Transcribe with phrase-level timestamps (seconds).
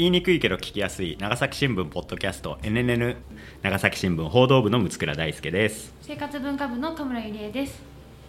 [0.00, 3.16] 言いにくいけど聞きやすい長崎新聞ポッドキャスト NNN
[3.60, 5.92] 長崎新聞報道部の六倉大輔です。
[6.00, 7.82] 生活文化部の田村ゆりえです。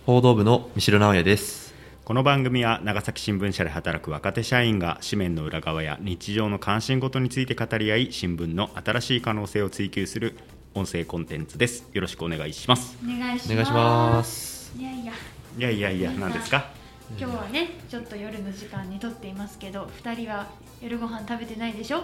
[0.06, 1.74] 報道部の三城直也です。
[2.04, 10.36] この番組は長崎新聞社で働く若手社員が紙面の裏側や日常の関心事について語り合い新聞の新しい可能性を追求する
[10.74, 11.88] 音声コンテンツです。
[11.94, 12.98] よろしくお願いします。
[13.02, 13.54] お願いします。
[13.54, 14.74] お願いします。
[14.78, 15.72] いやいやいや。
[15.72, 16.81] いやいや何ですか？
[17.20, 20.48] 今日はねちょっと夜の時間に撮っていますけど二人は
[20.82, 22.04] 夜ご飯食べてないでしょ？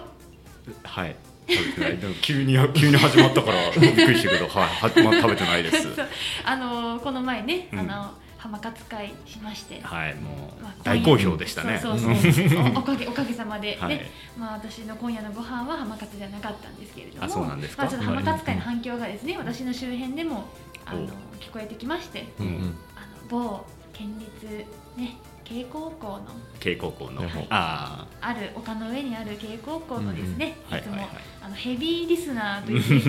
[0.84, 1.16] はい。
[1.48, 1.96] 食べてない。
[1.98, 4.68] で も急に急に始まったから びっくりしたけどはい。
[4.68, 5.88] はまだ食べてないです。
[6.44, 7.78] あのこの前ね、うん。
[7.80, 11.80] あの浜活会しまして、はいもうまあ大好評でしたね。
[11.82, 13.96] そうそうそうおおかげおかげさまで、はい。
[13.96, 17.82] ねまあ、私の今夜のご飯は浜活じゃなかったんですけれどもあそうなんですか？
[17.82, 20.48] まあ、ちょっと浜活会の反響がですね、私の周辺でも
[20.86, 21.08] あのお。
[21.40, 22.76] 聞こえてきましてうんうん。
[22.96, 24.64] あの某県立
[24.98, 26.22] ね慶高校の。
[26.60, 28.34] 慶高校の、はいああ。
[28.34, 30.98] る丘の上にある慶高校のですね、いつも、うん。
[30.98, 31.08] いはいはい。
[31.42, 33.08] あのヘビーリスナーといいでし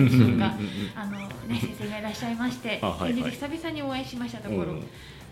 [0.96, 4.76] あの、ね、先生がいらっしゃいましてあはい久々にお会いしましたところ、うん。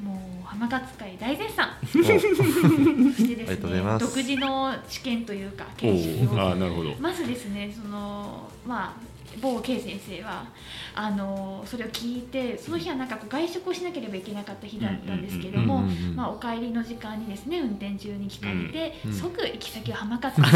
[0.05, 1.71] もう浜勝会大絶賛。
[1.83, 4.07] おそしてでありがすねとうございます。
[4.07, 6.33] 独自の知見というかお研修を。
[6.35, 6.95] おあなるほど。
[7.01, 10.47] まずですねそのまあ某 K 先生は
[10.95, 15.85] あのそれを聞いてその日はなんかこう外食をしなければいけなかった日だったんですけども、
[16.33, 20.49] お帰りの時間にですね運転中に聞かれて、うんうん即行き先を浜勝に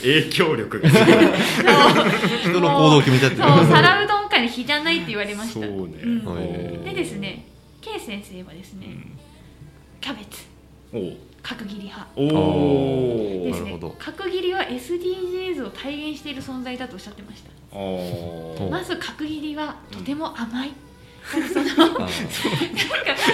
[0.00, 7.46] 影響力が人の行動を決めちゃってるそう皿うどん界の日じゃないって言われましたでですね
[7.80, 8.86] K 先生はですね、
[10.00, 10.42] キャベツ
[10.92, 12.08] うん角切り派。
[12.16, 12.26] お
[13.44, 13.78] ですね。
[13.98, 17.50] 角切りは SDGs を体現している存在だとおっしゃってました。
[18.70, 20.83] まず角切りはとても甘い、なんか
[21.24, 22.08] そのあ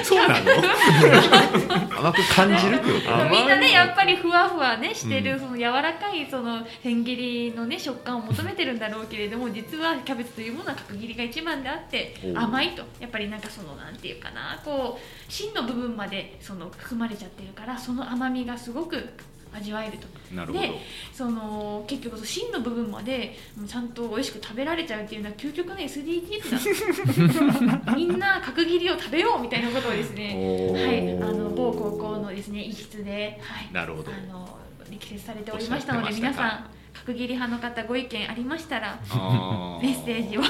[0.05, 0.45] そうなの？
[0.45, 3.29] ー甘く感じるってこと？
[3.31, 5.41] みんなねやっぱりふわふわねしてる、うん。
[5.41, 7.17] その柔らかいその千切
[7.51, 12.85] りのね食感を求めてるんだろうけれども実はキャベツというものは角切りが一番であって甘いと。
[13.01, 19.11] やっぱりなんかそのなんていうかなこう芯の部分までその含まれちゃってるからその甘みがすごく
[19.53, 20.07] 味わえると。
[20.35, 20.61] なるほど。
[20.61, 20.73] で
[21.13, 34.11] その結局その芯の部分までちゃんと美味しく食べられちゃうっていうのは究極の SDGs なんですみんな角切りを食べようみたいなことをですねはい、あの某高校のですね一室で、はい、なるほど。
[34.13, 34.59] あの
[34.91, 40.43] 力説されておりましたので皆さん角切り派の方ご意見ありましたらあメッセージを。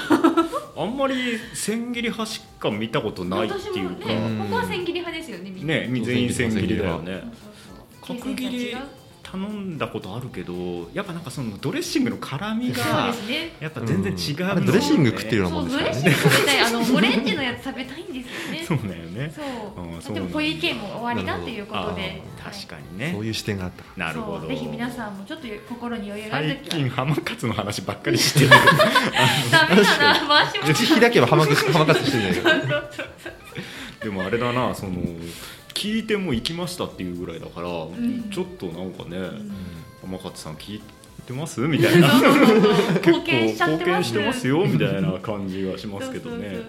[0.75, 4.05] あんまり千切り派しか見たことないっていうか。
[4.07, 7.11] ねうんここは千切り派ですよねね全員千切りだよね。
[7.11, 7.50] そうそうそう
[8.19, 8.75] 角切り
[9.23, 13.55] 頼んだことあるけどやっぱなんかそのドレッシングの辛みが違うがそうですね。
[13.61, 14.65] やっぱ全然違う、うん。
[14.65, 18.65] ドレッシング食ってるようなそもんうドレッですからねシング食べたいあのオレンジのやつ食べたいんですよね。
[18.67, 19.33] そうだよね。
[19.33, 19.41] そ
[19.81, 19.85] う。
[19.85, 22.21] うんそうでも小池も終わりだっていうことで。
[22.43, 23.83] 確かにそうねいう視点があった。
[23.95, 24.39] なるほど。
[24.41, 28.49] そうぜひ皆さんもちょっと心に余裕がある最近浜勝の話ばっかりしてる。
[29.49, 30.73] ダメだな回しも。
[30.73, 33.33] 口開けば浜口浜勝してるじゃないかそうそうそう。
[34.03, 34.93] でもあれだなその
[35.73, 38.29] 聞いても行きましたっていうぐらいだから、ん。
[38.31, 39.51] ちょっとなんかね、うん。
[40.01, 40.81] 浜勝さん聞い
[41.25, 41.61] てます？
[41.61, 42.09] みたいな。
[43.01, 46.59] 結構貢献しちゃって貢ますよみたいな感じがしますけどね。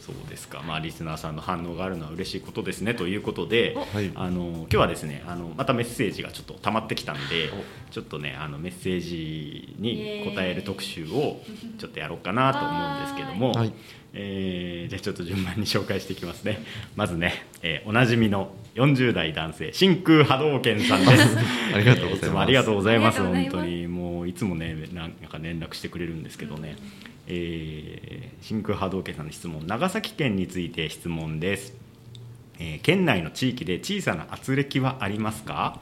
[0.00, 0.62] そうですか。
[0.66, 3.76] まあリスナーさんの反応があるのは嬉しいことですねということで
[4.14, 7.50] あの今日はですねあのまたメッセージがちょっと溜まってきたんで
[7.90, 11.40] ちょっとねあのメッセージに答える特集を
[11.78, 13.72] ちょっとやろうかなと思うんですけども、はい
[14.12, 16.64] えーじゃあちょっと順番に紹介していきますね。
[16.96, 21.36] まずね、えーおなじみの40代男性真空波動拳さんです。
[21.74, 22.28] ありがとうございます。
[22.28, 23.20] つもありがとうございます。
[23.20, 23.52] ありがとうございます。
[23.52, 26.76] 本当にもういつもねなんか連絡してくれるんですけどね、
[27.26, 29.66] えー真空波動拳さんの質問。
[29.66, 31.74] 長崎県について質問です、
[32.58, 35.80] えー県内の地域で小さな圧力はありますか？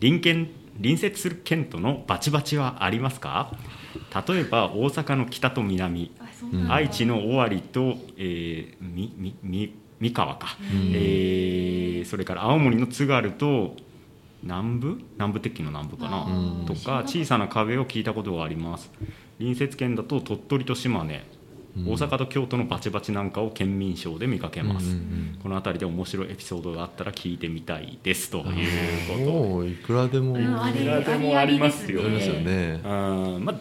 [0.00, 3.54] 隣県隣接する県とのバチバチはありますか？
[4.28, 6.10] 例えば大阪の北と南
[6.68, 10.92] 愛知の尾張と、えー、みみみ三河か、ん。
[10.94, 13.76] えーそれから青森の津軽と
[14.42, 15.00] 南部？
[15.14, 16.66] 南部鉄器の南部かな、うん。
[16.66, 18.90] とか小さな壁を聞いたことがあります。
[19.38, 21.22] 隣接県だと鳥取と島根、
[21.76, 21.88] うん。
[21.90, 25.38] 大阪と京都のバチバチなんかを県民賞で見かけます、うんうんうん。
[25.42, 28.30] この辺りで面白いエピソードがあったら聞いてみたいです。
[28.30, 28.44] という
[29.08, 29.30] こと。
[29.30, 32.80] もういくらでもいくらでもありますよね。
[32.82, 33.44] うん。
[33.44, 33.56] まあ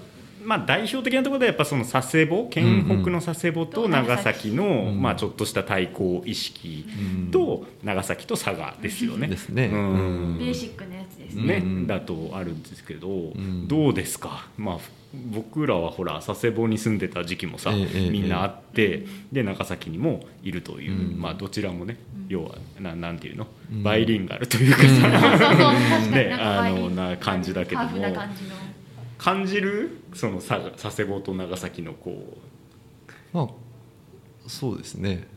[0.50, 6.88] まあ、代表的なところでやっぱその佐世保県北の佐世保とうん長崎の、うんまあ、ちょっとした対抗意識
[7.32, 9.28] と長崎と佐賀ですよね。
[9.28, 9.68] ですね。
[9.68, 9.90] うん。
[9.90, 10.38] うん。
[10.40, 11.44] ベーシックなやつですね。
[11.44, 11.86] ね、うん。
[11.86, 13.68] だとあるんですけど、ん。
[13.68, 14.78] どうですか、まあ、
[15.14, 21.22] 僕らはほら佐世保に住んでた時期もさ、みんなあって、で長崎にもいるという、うん。
[21.22, 21.98] まあ、どちらもね、
[22.28, 23.84] 要はななんていうの、うん。
[23.84, 25.40] バイリンガルというかうん。
[25.40, 27.88] さ、ねあのな感じだけども。
[27.88, 28.10] ハーフな
[29.20, 30.00] 感じる？
[30.16, 32.38] そのさ佐世保と長崎のこ
[33.34, 33.38] う。
[33.38, 33.48] まあ
[34.48, 35.28] そうですね。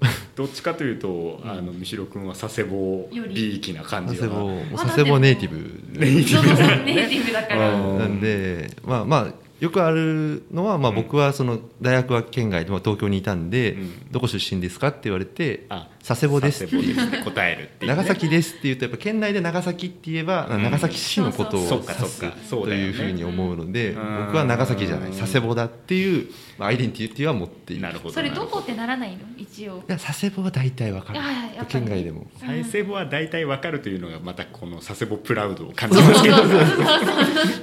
[0.34, 4.28] どっちかというと、あの三代君は佐世保よりびいきな感じは。
[4.28, 6.48] 佐世保もうまだ佐世保ネイティブネイティブ。
[6.56, 7.74] だねネイティブだから。
[7.74, 7.98] うん。
[7.98, 10.96] なんでまあまあよくあるのは、まあ、うん。
[10.96, 14.10] 僕はその大学は県外で、まあ、東京にいたんで、うん。
[14.10, 16.64] どこ出身ですかって言われてあ佐世保です。
[16.64, 16.76] って
[17.24, 20.62] 答えるっていうね、長崎ですって言うとやっぱ県内で長崎って言えば、うん。
[20.62, 22.36] 長崎市のことをそう指すかそうか。
[22.48, 24.24] そうだよねというふうに思うので、うん。
[24.26, 25.10] 僕は長崎じゃない。
[25.12, 26.28] 佐世保だっていう、
[26.58, 27.82] まあ、アイデンティティは持っている。
[27.82, 29.18] なるほどそれどこってならないの？
[29.36, 29.82] 一応。
[29.86, 31.20] 佐世保は大体わかる。
[31.68, 33.80] 県外でも佐世保は大体わかる。
[33.80, 36.86] というのがまたこの佐世保プラウドを感じそうますけどそうそうそうそう。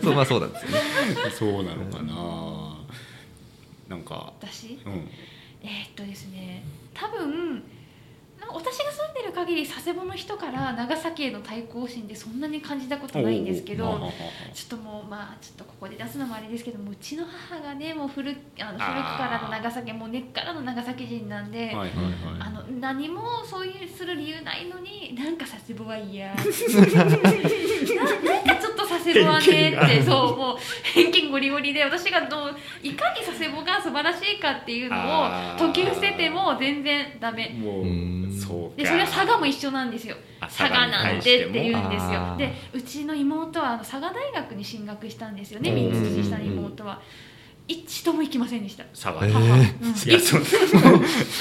[0.04, 0.52] そうまあそうなん。
[0.52, 0.78] ですよね
[1.32, 2.78] そうなのかな。
[3.90, 4.80] なんか私？
[4.86, 5.10] うん。
[5.64, 6.64] えーっとですね
[6.94, 7.64] 多分
[8.40, 14.12] 私が住んでる限り佐世保の人から長崎への対抗心でそんなに感じたことないんですけど
[14.54, 21.94] ちょっともうまあちょっとここで出すのもあれですけどもうちの母がねもう古あの古くからの長崎もう根っからの長崎人なんで、はいはいはい。
[22.40, 26.28] あの何もそういうする理由ないのになんか佐世保は嫌。
[26.38, 28.57] ななんか
[28.98, 37.50] 佐世保はねってそうもう偏見ゴリゴリで私がどういかに佐世保が素晴らしいかっていうのを解き伏せても全然ダメ。
[37.50, 38.78] もうそうか。
[38.78, 40.16] でそれは佐賀も一緒なんですよ。
[40.40, 42.36] あ佐賀なんてって言うんですよ。
[42.38, 45.78] でうちの妹はあの佐賀大学に進学したんですよねうん。
[45.78, 47.02] 3つ年下の妹は。
[47.68, 48.86] 一度も行きませんでした。
[48.86, 49.34] 佐賀、えー。
[49.34, 50.10] 母、うん。
[50.10, 50.38] いやそ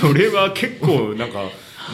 [0.09, 1.45] それは結構なんか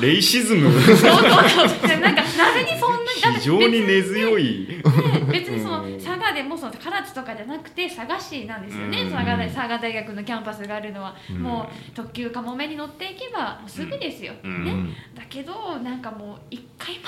[0.01, 0.73] レイシズム。
[0.73, 1.89] そうそうそう。
[1.89, 4.69] でなんかなぜにそん非常に根強い。
[4.69, 4.83] ね
[5.31, 5.93] 別にそのうん。
[5.99, 9.11] 佐賀でもその唐津とかじゃなくて佐賀市なんですよね、うん。
[9.11, 11.43] 佐賀大佐賀大学のキャンパスがあるのは、うん。
[11.43, 14.65] もう特急かもめに乗っていけばもうすぐですよ、うん。
[14.65, 14.73] ね。
[14.73, 17.03] うんだけどなんかもう一回も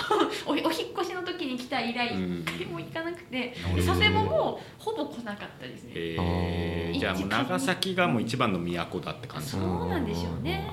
[0.46, 2.44] おお引っ越しの時に来た以来うん。
[2.46, 9.48] 一回も行かなくて、佐世保もほぼ来なかったですね、えー、じゃあもう長崎がもう一番の都だって感じ。
[9.48, 10.68] そうなんでしょうね、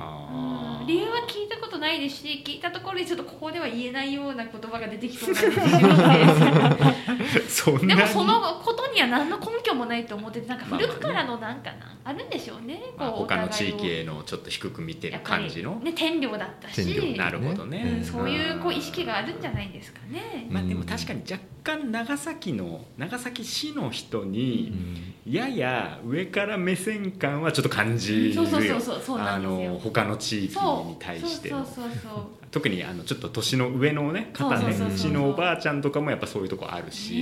[0.88, 5.30] 理由は聞いたことないですし聞いたところでちょっとここでは言えないような言葉が出てきそう
[7.47, 7.87] そんなに？
[7.87, 16.85] でもそのことには何の根拠もないと思っててなんか古くからのなんかな、あるんでしょうねまあ、こう他の地域へのちょっと低く見てる感じの、ね天領だったし。
[16.85, 17.17] 天領。
[17.17, 24.73] なるほどね、うんそういうこう意識があるんじゃないですかね、まあ、でも確かに若干長崎の長崎市の人に
[25.27, 29.41] やや上から目線感はちょっと感じるよそうそうそうそうそうなあん。
[29.41, 37.13] ですよの他の地域に対してのそうそうそうそう特にあのちょっと年の上のね方ねそうちのおばあちゃんとかもやっぱそういうとこあるし、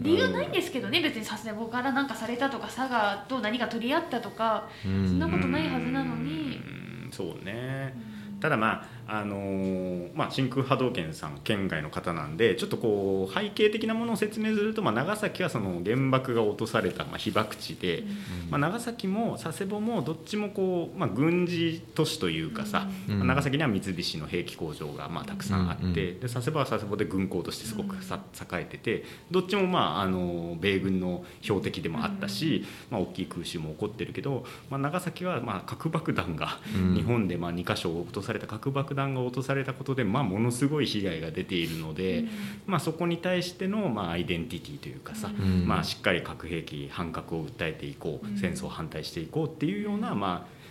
[0.00, 6.60] 理由ないんですけどね別に佐世保からなんかされたとか佐賀と何か取り合ったとか、うんそんなことないはずなのに。
[7.04, 7.10] うん。
[7.10, 7.92] そうね。
[8.34, 8.40] うん。
[8.40, 18.04] ただまああのーまあ、真空波動拳さん県外の方なんでちょっとこう背景的なものを説明すると、まあ、長崎はその原爆が落とされた、まあ、被爆地で、
[18.48, 23.18] まあ、長崎も佐世保もどっちもこう、まあ、軍事都市というかさ、うん。
[23.18, 36.94] まあ長崎には三菱の兵器工場がまあたくさんあって、うんうんで佐世保は佐世保で軍港としてすごくさ栄えててどっちも、まあ、あの米軍の標的でもあったし、まあ、大きい空襲も起こってるけど、まあ、長崎はまあ核爆弾がうん。
[36.94, 42.28] 日本でまあ2箇所落とされた核爆弾が落とされたことで、まあ、ものすごい被害が出ているので、うん。
[42.66, 45.66] まあ、そこに対してのまあアイデンティティというかさ、うん。
[45.66, 48.38] まあ、しっかり核兵器反核を訴えていこう、うん。
[48.38, 50.62] 戦争を反対していこうっていうような、まあ、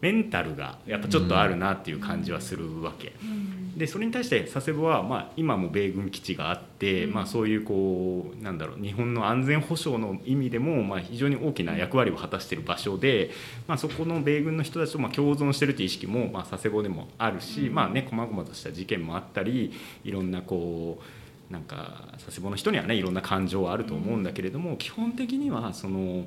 [0.00, 3.14] メンタルがやっぱちょっとあるなっていう感じはするわけ。
[3.22, 13.30] うんでそれに対して佐世保は、まあ、今も米軍基地があって、うんまあ、そういうこうなんだろう日本の安全保障の意味でも、まあ、非常に大きな役割を果たしている場所で、
[13.68, 19.72] まあ、そこの米軍の人たちとまあ共存してるという意識も、まあ、佐世保でもあるし、うんまあね細々とした事件もあったり
[20.04, 21.00] いろんなこ
[21.48, 26.26] うなんか佐世保の人にはねいろんな感情はあると思うんだけれども、基本的にはその。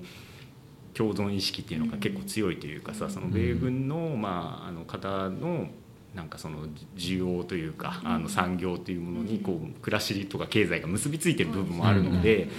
[0.93, 3.11] 共存意識っていうのが結構強いというかさ、うん。
[3.11, 5.67] その米軍の,、まあ、あの方の
[6.15, 6.67] なんかその
[6.97, 12.51] 需要というか、あの産業というものにこう暮らしとか経済が結びついてる部分もあるので、だ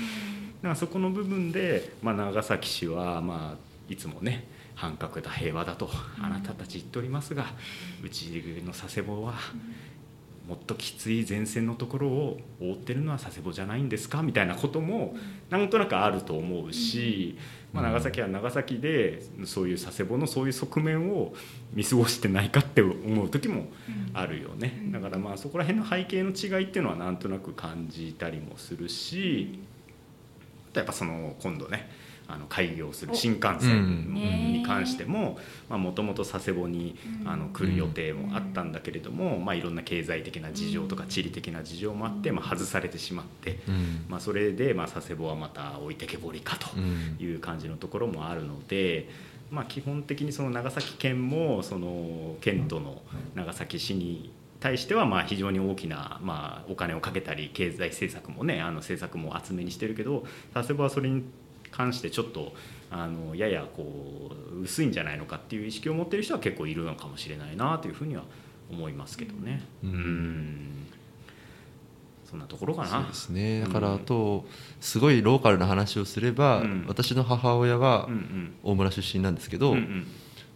[0.62, 7.46] からそこの部分で、まあ、長崎市は、まあ、いつもね反核だ平和だとあなたたち言っておりますが
[8.02, 9.34] うちの佐世保は
[10.48, 14.22] もっときつい前線のところを覆ってるのは佐世保じゃないんですか？
[14.22, 15.14] みたいなことも
[15.50, 17.38] なんとなくあると思うし、
[17.72, 21.32] まあ、長崎は長崎でそういう佐世保のそういう側面を
[21.72, 23.66] 見過ごしてないかって思う時も
[24.14, 29.60] あるよね、だからまあそこら辺の背景の違いっていうのはなんとなく感じたりもするし
[30.70, 31.88] あとやっぱその今度ね
[32.32, 36.96] あの開業する新幹線に関してももともと佐世保に
[37.26, 43.58] あの来る予定もあったんだけれども、まあ、いろんな経済的な事情とか地理的な事情もあって、まあ、外されてしまって、
[44.08, 46.78] まあ、それでまあ佐世保はまた置いてけぼりかと
[47.22, 49.32] いう感じのところもあるので。
[49.50, 53.02] まあ、基本的にその長崎県もその県都の
[53.34, 60.24] 長崎市に対してはまあ非常に大きなまあお金をかけたり経済政策もねあの政策も厚めにしてるけど
[60.54, 61.24] 佐世保はそれに
[61.72, 62.52] 関してちょっと
[62.90, 68.22] あのややこう薄いんじゃないのかっていう意識を持ってる人は結構いるのかもしれないなというふうには
[68.70, 69.62] 思いますけどね。
[69.82, 69.90] うん。
[69.90, 70.68] うん。
[72.24, 72.88] そんなところかな？
[72.88, 73.60] そうですね。
[73.62, 74.44] だからあと
[74.80, 76.84] すごいローカルな話をすれば、うん。
[76.86, 78.08] 私の母親は
[78.62, 80.06] 大村出身なんですけど、うんうん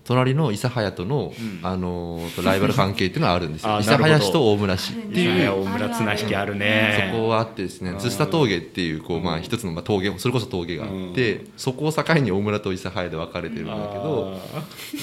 [0.07, 1.61] 隣の諫早との、うん。
[1.63, 3.75] あのライバル関係っていうのはあるんですよ。
[3.77, 7.11] あ諫早市と大村市っていいう、大村綱引きあるね。
[7.13, 7.99] そこはあってですねうん。
[7.99, 11.49] 津下峠っていうこう、まあ、一つのまあ峠それこそ峠があって、うん。
[11.57, 14.41] そこを境に大村と諫早で分かれてるんだけど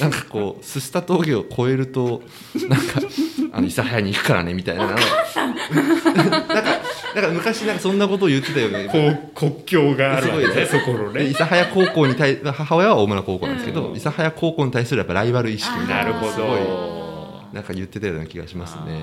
[0.00, 2.22] なんかこう津下峠を越えると
[2.68, 3.00] なんか
[3.52, 5.02] あの諫早に行くからねみたいな なんか
[6.24, 6.83] なんか
[7.14, 8.88] なんか昔なんかそんなことを言ってたよね。
[8.88, 11.24] ーこう国境があるわけねすそこのね。
[11.24, 13.94] で諫早高校に対母親は大村高校なんですけど、うん。
[13.94, 17.42] 諫早高校に対するやっぱライバル意識みたないるほなすごいど。
[17.52, 19.02] なんか言ってたような気がしますね。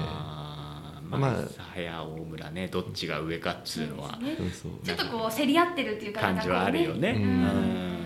[1.10, 1.36] ままあ
[1.74, 4.18] 早大村ねどっちが上かっつうのは。
[4.18, 4.36] ね
[4.84, 7.12] ちょっとこう競り合ってるっていうか感じはあるよね。
[7.12, 7.24] うん。
[7.24, 7.98] うん。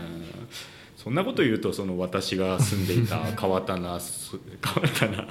[0.96, 5.28] そんなこと言うとその私が住んでいた川棚す川棚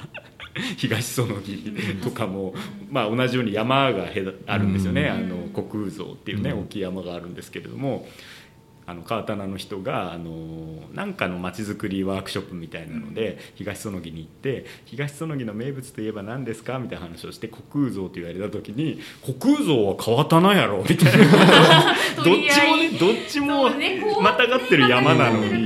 [0.77, 2.55] 東園木とかも、
[2.91, 4.07] まあ、同じように山が
[4.47, 5.09] あるんですよね、うん。
[5.11, 6.61] あの虚空像っていうね、うん。
[6.61, 8.07] 大きい山があるんですけれども
[8.87, 21.95] あの川棚の人があのなんかのまちづくりワークショップみたいなので、東園木に行って東園木の名物といえば何ですかみたいな話をして虚空像って言われた時に虚空像は川棚やろみたいな。
[22.23, 25.65] どっちもねどっちもまたがってる山なのに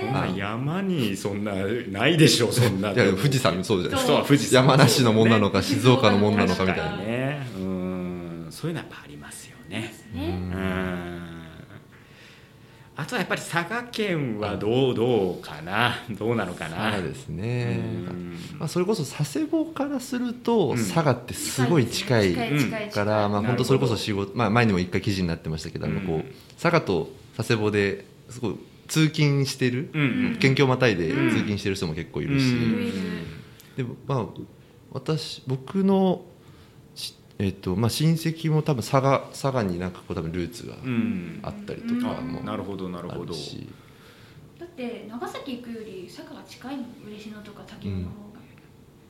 [0.00, 1.52] そんな山にそんな
[1.90, 2.92] ないでしょそんな。
[2.92, 4.00] いや富士山もそうじゃない。
[4.00, 4.62] ですかそう富士山。
[4.62, 6.96] 山梨のもんなのか静岡のもんなのかみたいな。
[6.96, 7.46] にね。
[7.56, 8.46] うん。
[8.50, 9.94] そういうのはやっぱありますよね。
[10.12, 10.28] ね。
[10.52, 11.18] うん。
[12.96, 15.94] あとはやっぱり佐賀県はどうどうかな。
[16.10, 16.94] どうなのかな。
[16.94, 17.78] そうですね。
[17.80, 18.36] うん。
[18.58, 20.76] まあ、それこそ佐世保からするとうん。
[20.76, 22.34] 佐賀ってすごい近い。
[22.90, 23.46] から、まあ、なるほど。
[23.48, 26.34] 本当それこそ仕事、まあ、前にも一回記事になってましたけど、あのこううん。
[26.60, 28.56] 佐賀と佐世保ですごい
[28.88, 30.36] 通勤してる、うんうん。
[30.40, 31.30] 県境またいでうん。
[31.30, 32.54] 通勤してる人も結構いるし、
[33.76, 34.26] でもまあ
[34.90, 36.24] 私僕の
[36.94, 41.38] しえっとまあ、親戚も多分佐賀佐賀になんかこう多分ルーツがうん。
[41.42, 43.32] あったりとかもなるほどなるあほど。
[43.32, 43.68] るし、
[44.58, 46.86] だって長崎行くより佐賀が近いもん。
[47.06, 48.27] 嬉野とか滝野の方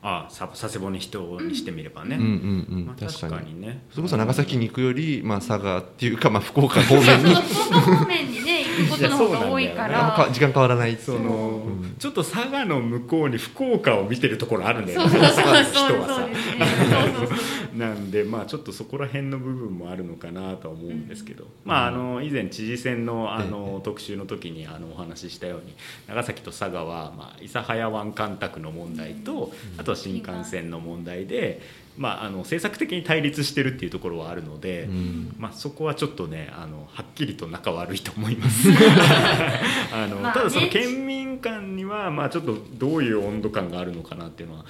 [0.01, 2.85] が、あさ佐世保に人にしてみればね、うんうんうん。
[2.85, 3.59] まあ、確かに。
[3.59, 3.83] ね。
[3.91, 7.35] それこそ長崎に行くより、まあ、佐賀っていうか、まあ、 福岡方面に。
[7.35, 10.29] その方面にね行くことの方が多いから。
[10.31, 11.95] 時間変わらないっていそうの、うん。
[11.97, 16.27] ちょっと佐賀の向こうに福岡を見てるところあるんだよね人はさ。
[17.75, 25.75] なんでまあちょっとそこら辺の部分もあるのかなとは思うんですけど、まああの以前知事選のあの特集の時にあのお話ししたように
[26.07, 31.61] 長崎と佐賀はまあ諫早湾干拓の問題とあとと新幹線の問題で
[31.99, 34.83] まああの政策的に対立してるっていうところはあるので。
[34.83, 35.35] うん。
[35.37, 38.69] まあ、そこはちょっとねあのはっきりと仲悪いと思います。
[39.93, 40.33] あの、まあね。
[40.33, 44.65] ただその県民間には、まあ、ちょっとどういう温度感があるのかなっていうのは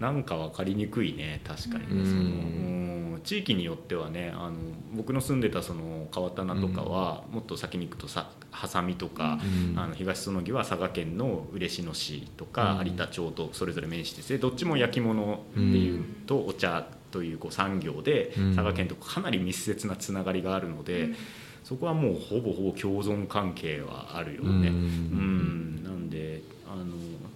[0.00, 1.86] なんか分かりにくいね確かにね。
[1.90, 2.06] うん。
[2.06, 2.84] そのうん
[3.24, 4.56] 地域によってはねあの
[4.92, 9.40] 僕の住んでたその川棚とかは、もっと先に行くとさ波佐見とか、
[9.72, 9.78] うん。
[9.78, 12.86] あの東園木は佐賀県の嬉野市とか、うん。
[12.88, 18.54] 有田町とそれぞれ面しててどっちも焼き物っていうとお茶というこう産業でうん。
[18.54, 21.10] 佐賀県とかなり密接なつながりがあるので、
[21.62, 24.68] そこはもうほぼほぼ共存関係はあるよね。
[24.68, 25.84] ううんん。
[25.84, 26.84] なんであの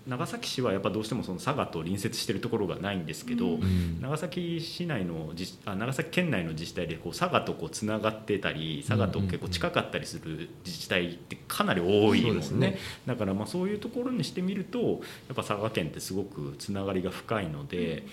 [0.08, 4.00] 長崎市はやっぱどうしてもその佐賀と隣接してるところがないんですけど、うん。
[4.00, 12.78] 長崎市内の自あ長崎県内の自治体でこう佐賀とこうつながってたり佐賀と結構近かったりする自治体ってかなり多いもんね,、そうですね。
[13.06, 14.98] だからまあそういうところにしてみるとやっ
[15.34, 18.04] ぱ佐賀県ってすごくつながりが深いので、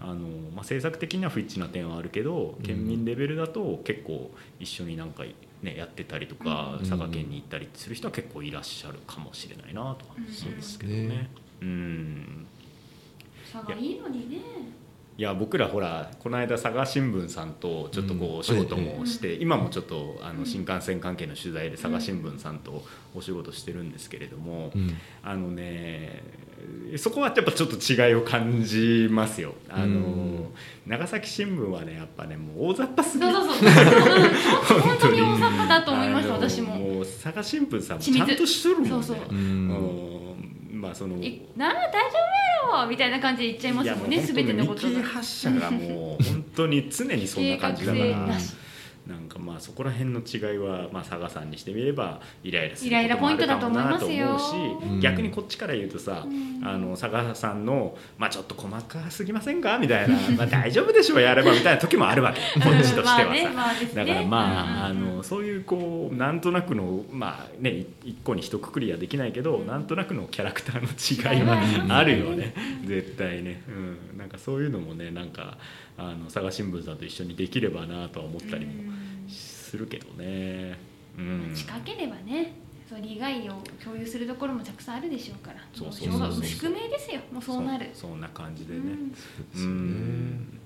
[0.00, 5.24] あのまあ、政策的には不一致な点はあるけど県民レベルだと結構一緒になんか、
[5.62, 11.08] ね、やってたりとか、うん佐賀県に行ったりする人は結構いらっしゃるかもしれないなとはうんそうですけどね。
[11.08, 11.30] ね。
[11.60, 12.46] うん。
[13.52, 14.38] 佐賀いいのにね。
[15.16, 22.84] いや僕らほらこの間佐賀新聞さんとちょっとこう仕事もして、う今もちょっとあの新幹線関係の取材で佐賀新聞さんと
[23.16, 24.96] お仕事してるんですけれども、うん。
[25.24, 26.22] あのね
[26.96, 29.54] そこはやっぱちょっと違いを感じますよ。
[29.68, 30.46] あの、うん。
[30.86, 33.68] 長崎新聞はねやっぱねもう大雑把すぎそうそうそう。
[33.68, 36.76] うん本当に大雑把だと思いました私も。
[36.76, 38.90] もう佐賀新聞さんもちゃんとしとるもんね。
[38.90, 39.16] そうそう。
[39.16, 39.68] ううん。
[40.78, 41.16] んまあその。
[41.22, 41.88] いなあ大丈
[42.70, 45.02] 夫やろみたいな感じで言っちゃいますもんねいやもう全てのことが。
[45.02, 54.58] 発車がもう本当に常にそんな感じだ からなんかまあそこら辺の違いはまあ佐賀さんにしてみればイライラするイライラこともあるかもなとポイントだと思いますよ。
[54.58, 56.48] 思うし、うん逆にこっちから言うとさ、うん。
[56.66, 59.78] あの佐賀さんのまあちょっと細かすぎませんか？
[59.78, 62.40] みたいなまあ大丈夫でしょうやればみたいな時もあるわけ。
[62.60, 63.26] こっちとしてはさ。
[63.26, 63.78] ねまあね。
[63.94, 70.88] だからまあ,、あのそういうこうなんとなくのまあねい一個に一括りはできないけど、なんとなくのキャラクターの
[71.34, 71.58] 違いは
[71.96, 75.58] あるよね、絶対ね、うん、なんかそういうのもねなんか
[75.96, 79.17] あの佐賀新聞さんと一緒にできればなとは思ったりもうん
[79.68, 80.78] するけどね。
[81.18, 82.52] うん、近ければね
[82.88, 85.60] そう利害を共有するところもたくさんあるでしょうから。
[85.74, 86.44] そうもそうそうそう。
[86.44, 87.20] 宿命ですよ。
[87.30, 87.90] もうそうなる。
[87.92, 88.80] そそんな感じでね。
[88.80, 89.62] うん。
[89.62, 90.57] うん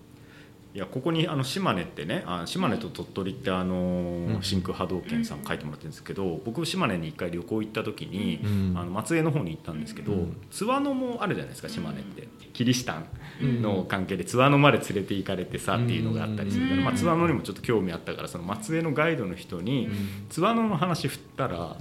[0.75, 4.43] いやここにあの島根ってねあ島根と鳥取ってあの、うん。
[4.43, 8.79] 真空波動拳さん書いてもらってるんですけど、僕島根に一回旅行行った時に、うん。
[8.79, 10.37] あの松江の方に行ったんですけど、うん。
[10.51, 12.27] 津和野もあるじゃないですか島根って。
[12.55, 13.03] キリシタ
[13.43, 13.59] うん。
[13.59, 16.85] ンの関係で津和野まで連れて行かれてさっていうのがあったりするから、うん。
[16.85, 20.27] まあ、津和野にもちょっと興味あったからその松江のガイドの人にうん。
[20.31, 21.77] 津和野の話振ったら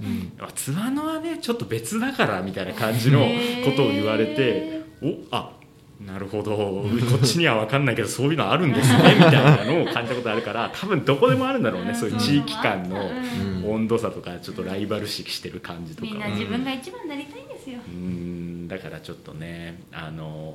[0.54, 3.20] 津和野はねちょっと別だからみたいな感じの
[3.64, 5.52] ことを言われてへおあ
[6.06, 6.56] なるほど。
[6.56, 6.84] こ
[7.16, 13.10] っちには分かんないけどそういうのあるんですねみたいなのを感じたことあるから多分どこでもあるんだろうねそういう地域間の
[13.70, 16.08] 温度差とかちょっとライバル視してる感じとか。
[16.08, 17.78] はみんな自分が一番になりたいんですよ。
[17.86, 18.68] うーん。
[18.68, 20.54] だからちょっとねあの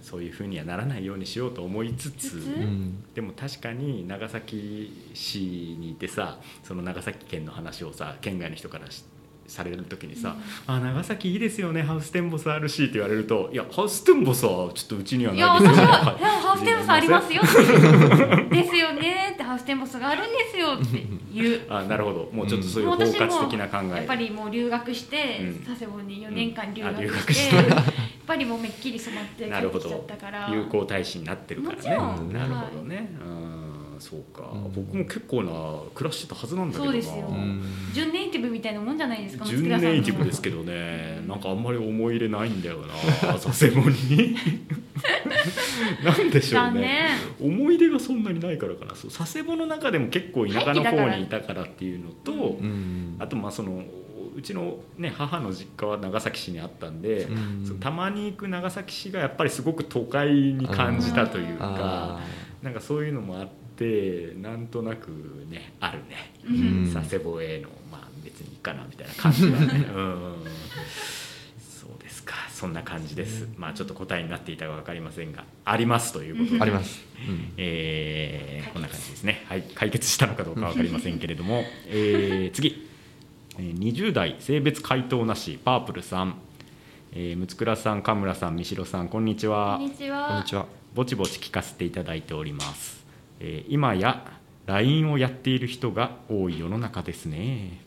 [0.00, 2.36] そういうふうにはならないようにしようと思いつつ？
[2.36, 3.04] うん。
[3.14, 5.38] でも確かに長崎市
[5.78, 9.04] にいてさその長崎県の話をさ県外の人からし
[9.48, 10.36] される時にさ
[10.68, 16.22] 「あ長崎いいですよねハウステンボスあるし」って言われると「いやハウステンボスはちょっとうちにはいやないですよね」私は「い。
[16.22, 17.42] やハウステンボスありますよ」
[18.50, 21.60] ですよねってハウステンボスがあるんですよって言う。
[21.70, 22.30] あなるほど。
[22.32, 23.96] もうちょっとそういう包括的な考え。
[23.96, 25.54] やっぱりもう留学してうん。
[25.64, 27.62] 佐世保に4年間留学しして。
[27.62, 27.84] てやっ
[28.26, 30.48] ぱりもうめっきり染まって帰なるほってきちゃどったから。
[30.50, 32.22] 友好大使になってるからね。
[32.22, 32.32] ん。
[32.32, 33.16] なるほどね。
[33.24, 33.57] うん
[34.00, 34.50] そうか。
[34.52, 34.72] うん。
[34.72, 35.52] 僕も結構な
[35.94, 36.92] 暮らしてたはずなんだけどな。
[36.92, 37.26] そうですよ。
[37.28, 37.62] うん。
[37.92, 41.22] 準ネイティブみたいなもんじゃないですか準ネイティブですけどね。
[41.26, 42.78] なんかあんまり思い入れないんだよ
[43.22, 44.36] な佐世保に。
[46.04, 47.08] なんでしょうね。
[47.38, 47.54] 残念。
[47.62, 48.92] 思い出がそんなにないからかな。
[48.92, 53.16] 佐世保の中でも結構田舎の方にいたからっていうのと、うん。
[53.18, 53.84] あとまあその
[54.38, 57.32] うちの、ね、母の実家は長崎市にあったんで、う
[57.74, 57.78] ん。
[57.80, 62.20] たまに行く長崎市がやっぱりすごく都会に感じたというかあ
[62.62, 65.08] なんかそういうのもあってなんとなく
[65.48, 66.84] ねあるね、うん。
[66.86, 69.86] うん佐世保へのまあ別にいいかなみたいな感じはね。
[69.94, 70.34] うん
[71.60, 72.34] そうですか。
[72.50, 73.48] そんな感じです。
[73.56, 76.58] まあちょっと答えになっていたか分かりませんがありますということで。
[76.58, 77.04] ーあります。
[77.26, 77.52] うん。
[77.56, 82.86] えーこんな感じですね、はい、解決したのかどうか分かりませんけれども、 えー次、
[83.58, 86.36] えー20代性別回答なしパープルさん、
[87.12, 89.78] えー、六倉さん、神村さん、三代さん、こんにちこは。
[89.78, 90.66] こんはにちは。
[90.94, 92.97] ぼちぼち聞かせていただいております、
[93.40, 94.24] え今や
[94.66, 97.80] LINE をやっている人が多い世の中ですね。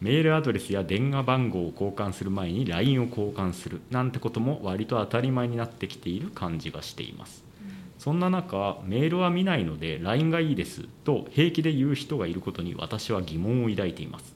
[0.00, 7.44] メールアドレスや電話番号を交換する前に LINE を交換するなんてことも割と当たり前になってきている感じがしています。
[7.98, 14.34] そんな中メールは見ないので LINE がいいですと平気で言う人がいることに私は疑問を抱いています。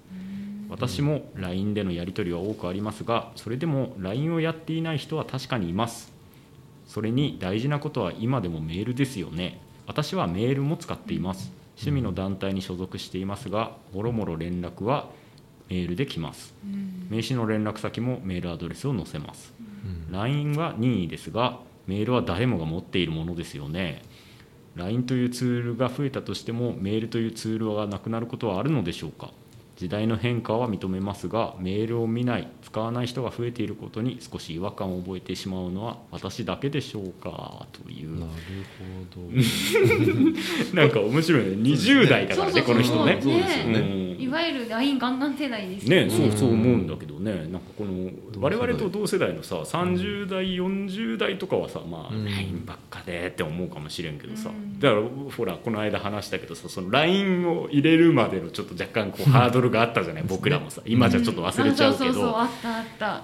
[0.71, 6.13] 私も LINE でのやり取りは多くありますがそれでも LINE をやっていない人は確かにいます。
[6.87, 9.61] それに大事なことは今でもメールですよね。
[9.89, 11.51] 私はメールも使っています。
[11.77, 15.09] 趣味の団体に所属していますがもろもろ連絡は
[15.71, 16.55] メールで来ます。
[17.09, 19.55] 名刺の連絡先もメールアドレスを載せます。
[20.09, 20.13] うん。
[20.13, 24.03] LINE は任意ですがメールは誰もが持っているものですよね。
[24.77, 29.33] LINE というツールが増えたとしてもメールというツールがなくなることはあるのでしょうか？
[29.79, 38.19] 時代の変化は認めますがメールを見ない使わない人が増えていることに少し違和感を覚えてしまうのは私だけでしょうかという。
[38.19, 38.33] なる
[39.15, 40.75] ほど。
[40.75, 41.49] なんか面白いね。
[41.51, 43.19] 20代だからねこの人ね。
[43.23, 43.79] そうですよね。
[43.79, 44.21] うん。
[44.21, 47.33] いわゆる LINE ガンガン世代ですよね、そうそう思うんだけどね。
[47.33, 52.25] なんかこの我々と同世代のさ30代40代とかはさまあうん。
[52.25, 54.51] LINE ばっかでって思うかもしれんけどさ。
[54.51, 54.79] うん。
[54.79, 55.03] だから
[55.37, 60.83] ほらこの間話したけどさその LINE を入れるまでのちょっと若干こうハードルがあったじゃない僕らもさ。
[60.85, 63.23] 今じゃちょっと忘れちゃうけんあそうそうそうどあったあった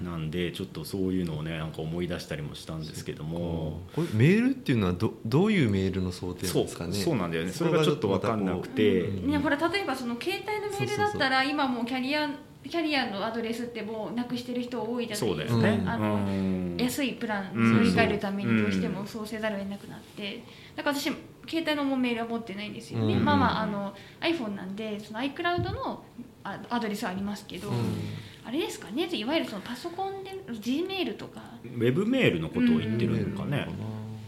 [0.00, 3.82] なんでちょっとそういうのをねなんか思い出したりもしたんですけども。
[3.94, 6.94] これメールっていうのはどどういうメールの想定なんそうですかね？
[6.94, 7.52] そうなんだよね。
[7.52, 9.30] それがちょっと分かんなくて、うん。
[9.30, 12.30] ね、ほら例えばその携帯のメールだったら今もうキャリア
[12.68, 16.76] キャリアのアドレスってもうなくしてる人多いじゃないですか、ね、うんあのうん。
[16.78, 17.76] 安いプランうん。
[17.78, 20.42] 乗り換えるためにどうしてもそうせざるを得なくなって。
[20.76, 21.04] だから私
[21.48, 23.24] 携帯のもメールは持ってないんですよね、うん。
[23.24, 26.04] まあまああの iPhone なんでその iCloud の
[26.44, 27.76] あアドレスはありますけど、うん。
[28.44, 29.08] あれですかね。
[29.10, 31.40] いわゆるそのパソコンで G メールとか。
[31.64, 33.68] ウェブメールのことを言ってるのかね、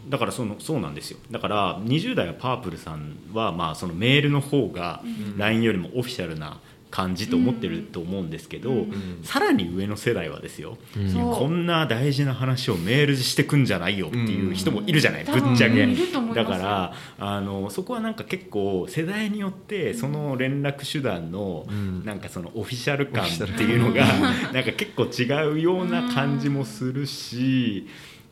[0.09, 1.19] だからそのそうなんですよ。
[1.31, 5.37] だから20代はパープルさんはまあそのメールの方がうん。
[5.37, 6.59] LINE よりもオフィシャルな
[6.93, 8.77] 感じと思ってると思うんですけど、うん。
[8.77, 11.13] うんさらに上の世代はですようん。
[11.13, 15.83] こんな大事な話をメールしてくんじゃないよっていう人もいるじゃない、多分ぶっちゃけ。
[15.83, 16.51] いると思います。
[16.51, 22.05] だからあのそこはなんか結構世代によってその連絡手段のうん。
[22.05, 24.05] なんかそのオフィシャル感っていうのが
[24.51, 27.87] なんか結構違うような感じもするし。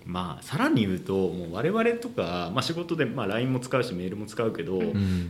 [0.05, 4.81] まあ、さらに言うともう我々とか、まあ、仕事で、まあ、LINE も使うしメールも使うけど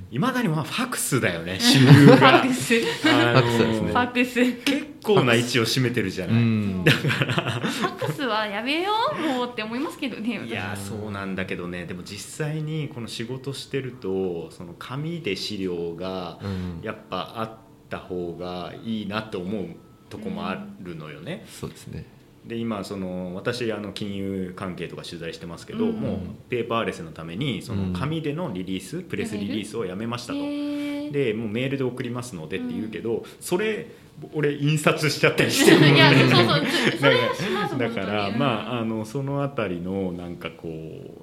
[0.10, 0.34] いま、うん。
[0.34, 2.76] だにまあファックスだよね主流ファがックス。
[3.06, 3.88] あのファックスですね。
[3.90, 4.46] ファックス。
[4.46, 6.84] フ結構な位置を占めてるじゃない、うん。
[6.90, 11.86] ァックスはやめようもうって思いますけどねいやそうなんだけどね。
[11.86, 16.80] でも実際にこの仕事してるとその紙で資料がうん。
[16.82, 17.58] やっぱあっ
[17.90, 19.76] た方がいいなって思う
[20.10, 21.46] とこもあるのよね。
[21.50, 22.06] そうですね
[22.46, 26.18] で今その私あの金融関係とか取材してますけど、うんもう
[26.50, 30.40] ペーパーレスのためにその紙でのリリース、プレスリリースをやめましたと。
[30.40, 33.88] でもうメールで送りますのでって言うけど、それ
[34.34, 36.02] 俺印刷しちゃったりしてるので。
[37.78, 40.68] だからまああのそのあたりのなんかこ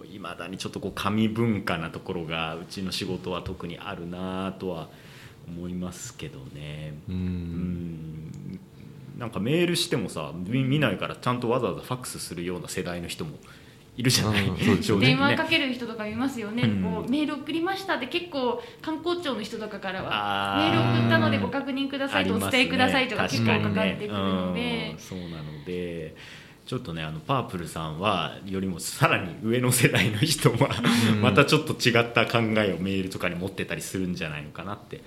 [0.03, 4.89] ういまだにちょっとこう紙文化なところがうちの仕事は特にあるなとは
[5.47, 6.95] 思いますけどね。
[7.09, 8.61] ううんん
[9.19, 13.37] なんかメールしてもさ見見ないからちゃんとわざわざファックスするような世代の人も
[13.97, 14.47] いるじゃない？
[14.47, 15.07] うんそうですよね。
[15.09, 16.83] 電話かける人とかいますよね、うん。
[16.85, 24.99] こうメール送りましたって結構観光庁の人とかからはメール送ったのでご確認くださいとお伝えくださいとか結構かかってくるので、うん。
[25.01, 26.15] そうなので
[26.65, 30.71] ちょっとねあのパープルさんはよりもさらに上の世代の人は
[31.15, 31.21] うん。
[31.21, 35.01] またちょっと違った考えをメールとかに持ってたりするんじゃないのかなって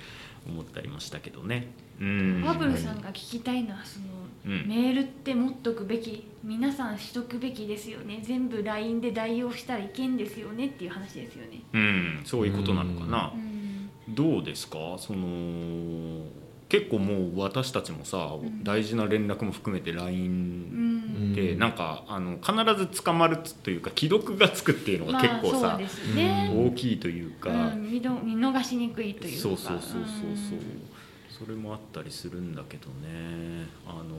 [0.47, 1.67] 思ったりもしたけどね。
[1.99, 11.61] うんパブルさんが聞きたいのはその、うんメールって持っとくべき皆さんしとくべきですよね全部 LINE で代用したらいけんですよねっていう話ですよね。
[11.73, 13.37] うん、そういうことなのかなう。
[13.37, 14.95] んどうですか？
[14.97, 16.23] その
[16.71, 18.63] 結構もう私たちもさ、ん。
[18.63, 21.33] 大事な連絡も含めてう LINE ん。
[21.35, 21.59] で、うん。
[21.59, 29.41] なんかあの必ず捕まるというか既読がつくっていうのがまあ結構さ、そうですね、大きいというか、うん、見逃しにくいというか。
[29.41, 31.45] そうそうそうそうそう、ん。
[31.45, 33.67] それもあったりするんだけどね。
[33.85, 34.15] あの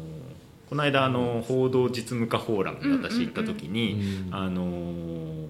[0.69, 4.35] この間あの報道実務家フォーラムに私行った時に、うん。
[4.35, 5.49] あの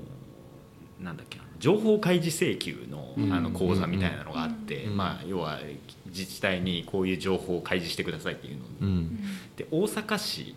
[1.01, 3.33] なんだっけ情報開示請求のうん。
[3.33, 4.97] あの講座みたいなのがあって、うん。
[4.97, 5.61] まあ、要は
[6.07, 8.65] 自治体にこういう情報を開示してくださいっていうの。
[8.81, 9.19] うん。
[9.57, 10.57] で大阪市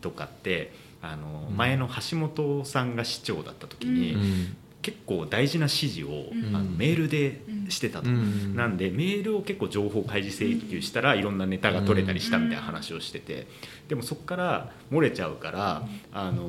[0.00, 6.54] とかってあのうん前の橋本さんが市長だった時に、うん結構大事な指示を、うん。
[6.54, 8.54] あのメールでしてたと、うん。
[8.54, 13.46] なんでメールを結構情報開示請求したらいろんなネタが取れたりしたみたいな話をしてて。
[13.88, 16.48] でもそこから漏れちゃうからあの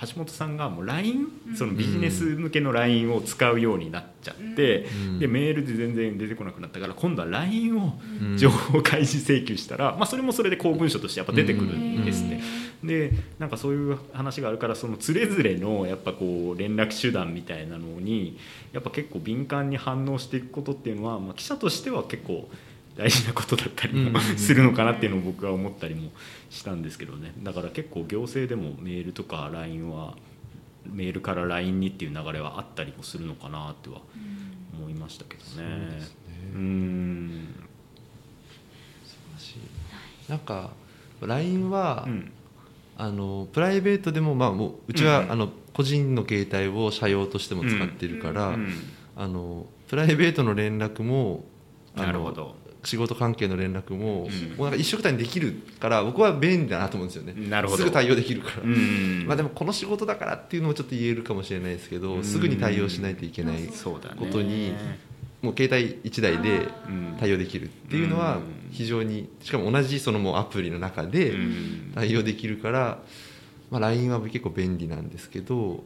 [0.00, 5.18] 橋本さんがもう LINE そのビジネス向けの LINE を使うようになっちゃってうん。
[5.18, 8.38] でメールで全然出てこなくなったから今度は LINE をうん。
[8.38, 12.40] 情報開示請求したら、まあ、それもそれで公文書としてやっぱ出てくるんですね。
[12.82, 18.38] でなんかそういう話があるからそのつれづれのやっぱこう連絡手段みたいなのに
[18.72, 22.48] やっぱ結構敏感に反応していくことっていうのは、まあ、記者としては結構
[22.96, 26.10] 大事なことだったりもうんするのかなっていうのを僕は思ったりも
[26.50, 27.32] したんですけどね。
[27.42, 30.14] だから結構行政でもメールとか LINE は
[30.90, 34.00] メールから LINE にっていう流れはあったりもするのかなとは
[34.76, 36.00] 思いましたけどね。
[36.00, 36.12] そ
[36.54, 37.54] うん。
[39.04, 40.30] 素晴らしい。
[40.30, 40.70] なんか
[41.20, 42.32] LINE は、うん。
[43.00, 48.72] あのプライベートでも、まあ、もううちは、うんあの個人の携帯を社用としても使ってるから、うん。
[49.16, 51.44] あのプライベートの連絡も
[51.96, 54.56] あのなるほど仕事関係の連絡も,、うん。
[54.56, 57.34] もうなんか一緒くたにできるから僕は便利だなと思うんですよね。
[57.48, 57.78] なるほど。
[57.78, 59.24] すぐ対応できるから、うん。
[59.26, 62.24] まあ、でもこの仕事だからっていうのもちょっと言えるかもしれないですけど、うん。
[62.24, 64.16] すぐに対応しないといけないそうだね。
[64.18, 64.72] ことに
[65.42, 68.42] もう携帯1台でうん対応できるっていうのはうん。
[68.70, 71.92] 非常にしかも同じそのもうアプリの中でうん。
[71.94, 72.98] 対応できるから、
[73.70, 75.82] まあ、LINE は結構便利なんですけど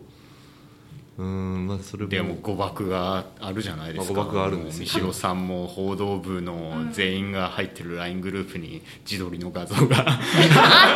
[1.18, 2.08] うんまあそれも。
[2.08, 4.86] でも誤爆があるじゃないですか、まあ誤爆があるんですよ。
[4.86, 9.98] 三代さんも報道部の全員が入ってる LINE グループに自撮りの画像が。
[9.98, 10.06] あっ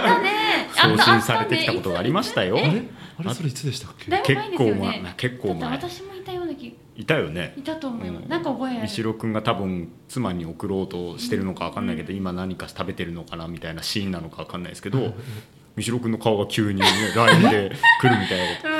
[0.05, 0.68] たね。
[0.96, 2.57] 送信されてきたことがありましたよ。
[2.57, 2.83] あれ？
[3.18, 3.35] あれ？
[3.35, 4.11] それいつでしたっけ？
[4.35, 5.14] 結構前。
[5.16, 5.70] 結構前。
[5.70, 6.76] 私もいたような気。
[6.96, 7.52] いたよね。
[7.59, 8.29] いたと思います、うん。
[8.31, 8.88] なんか覚えある。
[8.88, 15.14] 三代君が多分妻に送ろうとしてるのか分かんないけど、今何か食べてるのかなみたいなシーンなのか分かんないですけど
[15.76, 18.76] 三代君の顔が急に、ね、LINE で来るみたいな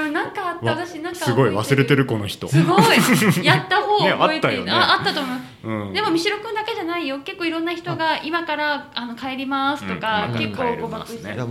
[0.57, 3.45] あったわ私なんかすごい忘れてるるこの人、すごい。
[3.45, 4.73] やった方ね覚えてる、あったよね。
[4.73, 5.39] ああったと思う。
[5.67, 7.19] うん、でも三代君だけじゃないよ。
[7.21, 11.07] 結構いろんな人が今からあの帰りますとか、うん結構誤爆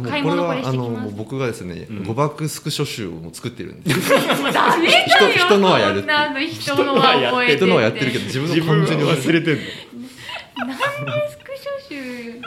[0.08, 2.04] 買いれ物これしてきはあのますもう僕がですね、うん。
[2.04, 4.10] 誤爆スクショ集を作ってるんです。
[4.54, 5.06] ダメだよ。
[5.08, 6.02] 人人のはやる
[6.48, 9.60] 人のは覚えて人のはやってるけど自分の完全に忘れてる。
[10.58, 10.74] なんで
[11.30, 12.41] スクショ集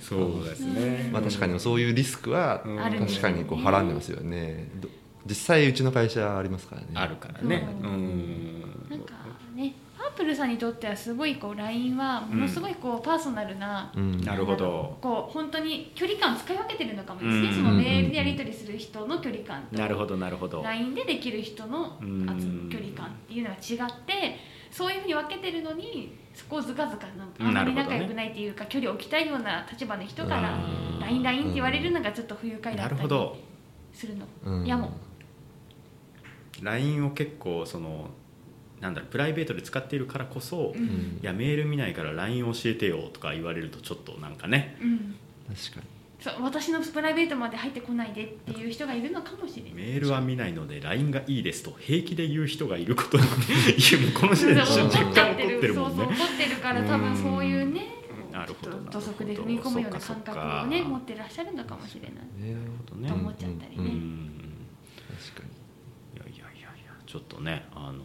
[0.00, 2.80] そうですね、まあ確かにそういうリスクはうん。
[2.80, 3.34] あるんですよね。
[3.34, 4.68] 確かにこうはらんでますよね。
[4.76, 4.88] ど
[5.26, 6.88] 実際うちの会社ありますからね。
[6.94, 7.68] あるからね。
[7.82, 8.86] ううん。
[8.88, 9.14] なんか
[9.54, 14.20] ねパープルさんにとってはすごいこう LINE はものすごいこうパーソナルな、うん。
[14.22, 14.96] なるほど。
[15.00, 17.54] こう本当に距離感を使い分けてるのかもですね、うん。
[17.54, 20.62] そのメールでやり取りする人の距離感となるほどなるほど。
[20.62, 24.38] LINE でできる人の距離感っていうのが違って
[24.70, 33.36] そういうふうに分けてるのにそこをずかずかなんかあんまり仲良くないっていうか、距離を置きたいような立場の人からうん LINE、LINE って言われるのがちょっと不愉快だなったりるほど
[33.92, 34.26] するの。
[34.44, 34.90] うんいやもう
[36.62, 38.10] LINE を結構その
[38.80, 41.18] なんだろうプライベートで使っているからこそ、いうん。
[41.22, 44.76] やメール見ないから LINE 教えてよとか言われるとちょっとなんかね。
[44.80, 45.16] うん。
[45.54, 45.86] 確かに。
[46.20, 49.72] そう私のプライベートまで入ってこないでっていう人がいるのかもしれない。
[49.72, 55.96] メールは見ないので LINE がいいですと平気で言う人がいることにいやもうこの時点でそう若怒っちゃ干怒ってるもんね。
[55.96, 57.86] そうそう怒ってるから多分そういうね
[58.32, 62.12] なるほど土足で踏み込むような感覚をね持ってらっしゃるのかもしれない。
[62.38, 62.56] ねね。
[63.08, 63.88] と思っちゃったりうね。
[63.90, 64.30] ん
[65.32, 65.50] 確かに
[66.16, 68.02] いやいやいやいやちょっとねあの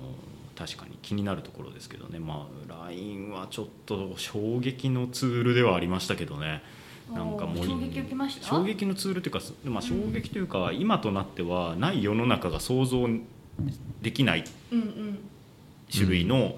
[0.55, 2.17] 確かに気になるところですけどね。
[2.17, 6.63] まあ LINE はちょっと衝撃のツールではありましたけどね。
[7.13, 8.47] なんかもう衝撃受けました？
[8.47, 13.07] 衝撃のツールというか、まあ、衝撃というか、今となってはない世の中が想像
[14.01, 15.19] できないうん
[15.93, 16.55] 種類の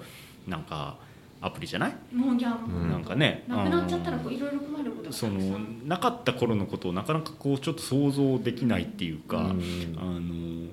[0.48, 0.96] なんか
[1.42, 9.98] アプリじゃない、なんかねなくなっちゃったらいろいろ困ることそんのなかった頃のことをなかなかこうちょっと想像できないっていうか、うん。
[9.98, 10.72] あの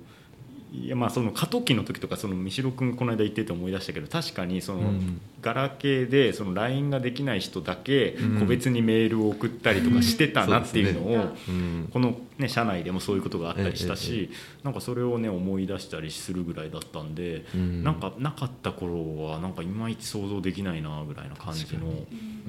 [0.74, 5.20] いやまあその過渡期の時とかその三代君がこの間言ってて思い出したけど確かにその、うん。
[5.40, 8.40] ガラケーでその LINE ができない人だけうん。
[8.40, 11.88] 個別にメールを送ったりとかしてたなっていうのを、うん。
[11.92, 14.30] この、ね、社内でもそういうことがあったりしたええし、
[14.64, 17.84] なんかそれをね思い出したりするぐらいだったんで、うん。
[17.84, 21.86] なんかなかった頃はなんかいまいち想像できないなぐらいな感じの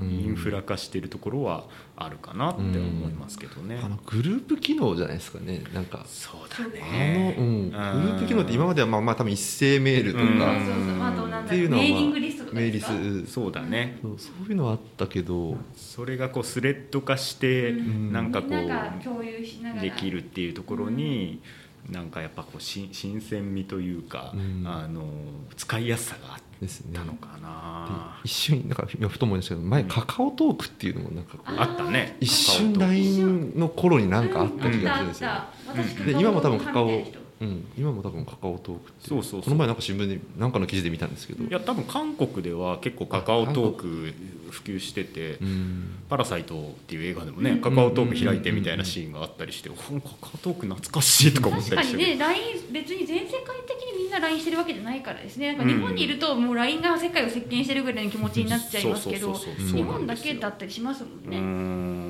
[0.02, 0.10] うん。
[0.10, 3.80] インフラ化してるところはあるかなって思いますけどね。
[3.84, 6.06] あのグループ機能じゃないですかねなんか。
[6.08, 7.74] そうだあの、ねうん、
[8.16, 8.28] グルー。
[8.28, 10.24] プ機能って今まではまあまあ多分一斉メールとう。
[10.24, 12.94] んか、っていううのは、まあメーリングリストとかメーリですか
[13.28, 14.00] スそうだね。
[14.02, 21.42] そうそういうのはあったけど、それがこうスレッド化してうんなんかこう共有しながらできるっていうところに
[21.90, 25.06] なんかやっぱこうし新鮮味というかうんあの
[25.56, 26.98] 使いやすさがあっですね。
[26.98, 32.18] たのかでな一瞬なんか今ふと思いましたけど前うんカカオトークっていうのもなんかああったね。
[32.20, 37.02] 一瞬 LINE の頃になんかあった気がするんですよ、うんで今も多分カカオ
[37.42, 39.42] うん、今も多分カカオトークってそうそうそう。
[39.44, 41.44] この前なんか新聞でなんかの記事で見たんですけど。
[41.44, 44.14] いや多分韓国では結構カカオトーク
[44.52, 52.16] 普及しててうん「パラサイト」っていう映画でもねうんカカオトーク開いてみたいなシーンがあったりしておカカオトーク懐かしいとか思っ確かにたりして。
[52.16, 55.54] ね LINE 別に全世界的にみんな LINE してるわけじゃないからですね。
[55.54, 62.05] なんか日本にいるともう LINE が世界を席巻してるぐらいの気持ちになっちゃいますけど日本だけだったりしますもんね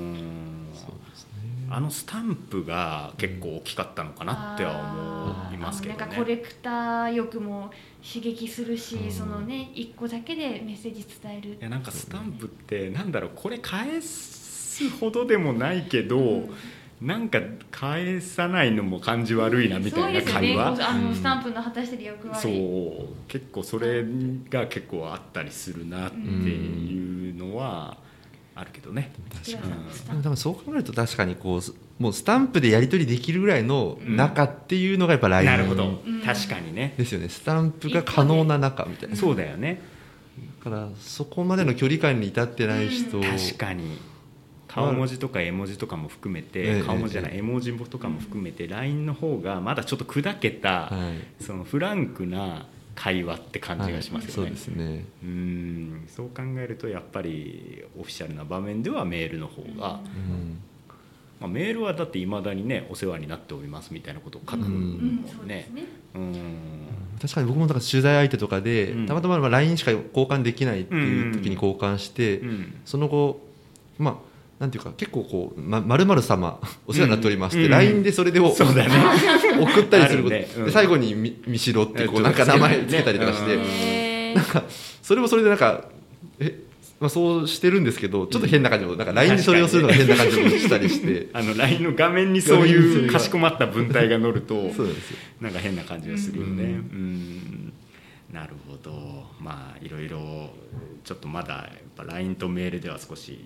[1.75, 7.69] あのスタンプが結構大きかったのかなっては思いますけどあーあのなんかコねレクター欲も
[8.01, 9.11] 刺激するし、うん。
[9.11, 11.49] そのね一個だけでメッセージ伝える。
[11.49, 16.55] いやなんかスタンプってなんだろうこれ返すほどでもないけど、うん。
[17.01, 20.77] なんか返さないのも感じ悪いなみたいな会話。
[20.77, 21.13] こうあのうん。
[21.13, 23.07] スタンプの果たしてる役割そう。
[23.27, 24.05] 結構それ
[24.49, 27.97] が結構あったりするなっていうのは
[28.55, 29.73] あるけどね、確かに。
[29.73, 29.91] うん。
[29.91, 36.21] スでもそう考えると確かにこうもうスタンプでやり取りできるぐらいの中っていうのがやっぱ LINE、なるほど、うん。
[36.21, 36.93] 確かにね。
[36.97, 37.29] ですよね。
[37.29, 39.15] スタンプが可能な中みたいな。
[39.15, 39.81] そうだよね。
[40.63, 43.97] だからそこまでの距離感に至ってない人、確かに。
[44.67, 51.43] 顔文字とか絵文字とかも含めえてえ顔文字じゃない絵文字とかも含めて LINE の方がまだちょっと砕けたはい。
[51.43, 54.49] そのフランクな会話って感じがしますよね。
[54.49, 55.05] はいそうですね。
[55.23, 56.03] うん。
[56.07, 60.59] そう考えるとやっぱりオフィシャルな場面ではメールの方がうん。
[61.39, 65.69] まあ、メールはだっていまだにねお世話になっておりますみたいなことを書くもうんね。
[67.21, 69.05] 確かに僕もなんか取材相手とかで、うん。
[69.05, 72.75] たまたままあ LINE しか交換できないっていう時に交換して、うん。
[72.85, 73.41] その後
[73.97, 77.71] まあなんていうか結構こう「まるまる様お世話になっております」ってうん。
[77.71, 78.95] LINE でそれでをそうだよね。
[79.59, 80.47] 送ったりすることで。
[80.71, 84.63] 最後にみ「みしろ」ってこえっとうなんか名前つけたりとかして、なんか
[85.01, 85.89] それもそれでなんか
[86.39, 86.57] え、
[86.99, 91.27] まあ、そうしてるんですけどちょっと変な感じもなんか LINE でそれをするのが変な感じもしたりして。
[91.33, 95.17] あの LINE の画面にそういうかしこまった文体が載ると そうなんですよ。
[95.41, 96.63] なんか変な感じがするよね。
[96.63, 96.71] ううん。
[96.71, 97.73] ん
[98.31, 99.25] なるほど。
[99.41, 100.49] まあいろいろ
[101.03, 103.45] ちょっとまだやっぱ LINE とメールでは少し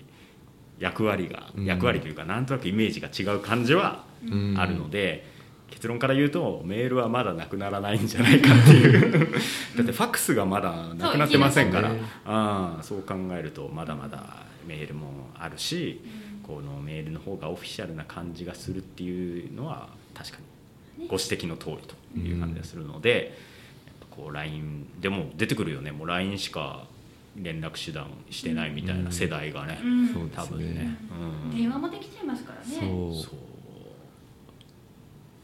[0.79, 1.65] 役割が、うん。
[1.65, 4.55] 役割というかなんとなくイメージが違う感じはうん。
[4.57, 5.25] あるので、
[5.69, 9.27] 結論から言うとメールはまだなくならないんじゃないかっていう。
[9.77, 11.89] だってファックスがまだなくなってませんから。
[11.89, 16.01] そうあそう考えるとまだまだメールもあるし、
[16.43, 20.37] このメールの方がオフィシャルな感じがするっていうのは確か
[20.97, 23.37] にご指摘の通りという感じがするので、
[23.85, 25.91] やっぱこう LINE でも出てくるよね。
[25.91, 26.85] もう LINE しか
[27.35, 30.29] 連絡手段してないみたいな世代がね、うん。
[30.29, 30.97] 多分ね、
[31.45, 31.55] うん。
[31.55, 32.65] 電話もできちゃいますからね。
[32.65, 33.23] そう。
[33.23, 33.49] そう。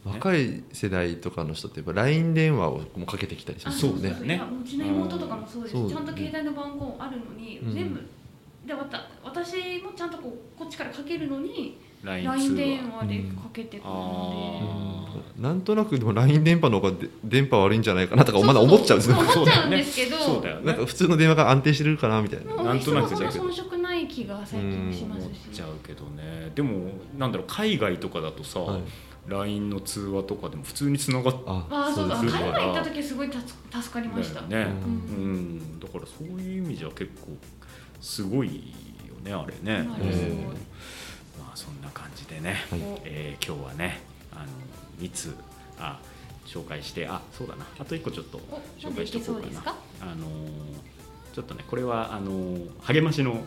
[0.06, 4.00] 若い世代とかの人ってやっぱ LINE 電話をもうかけてきたりしあますよね。
[4.00, 4.28] そうそうそう。
[4.28, 4.36] ね。
[4.36, 5.74] 今うちの妹とかもそうです。
[5.74, 8.02] そうちゃんと携帯の番号あるのに、うん全部
[8.66, 9.08] でわた。
[9.24, 19.16] 私もちゃんとこうこっちからかけるのに LINE 電話でかけてくるのあなんとなくでも LINE 電波の方がで電波悪いんじゃないかなとかでまだ思っちゃうんですよ。
[19.18, 20.18] そう思っちゃうんですけど。
[20.18, 20.66] そうだよね。
[20.68, 22.64] なんか普通の電話が安定してるかなみたいな。
[22.64, 25.40] なんとなくそねんな遜色ない気が最近します思っし。
[25.52, 28.82] ちゃうけどねでもなんだろう海外とかだとさ、はい。
[29.28, 37.36] LINE の通話とかでも普通につながってああそうそうです海ね外行った時すごい助かりました、ね、ううんだからそういう意味じゃ結構
[38.00, 38.48] すごい
[39.08, 39.88] よねあれね、
[41.56, 42.80] あそんな感じでね、はい。
[43.06, 44.02] えー今日はね
[44.34, 44.46] あの
[45.00, 45.34] 2つ
[45.80, 46.00] あ
[46.46, 47.66] 紹介してあそうだな。
[47.80, 49.76] あと1個ちょっとお紹介しておこうかな。
[50.02, 50.50] あのー
[51.34, 53.42] ちょっとねこれはあのー励ましの